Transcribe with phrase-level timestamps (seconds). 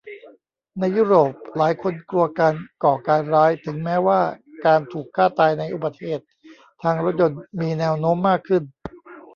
[0.79, 2.53] ในยุโรปหลายคนกลัวการ
[2.83, 4.19] ก่อการร้ายถึงแม้ว่า
[4.65, 6.25] การถูกฆ่าตายในอุบัติเหตุ
[6.83, 8.63] ทางรถยนต์มีแนวโน้มมากขึ้น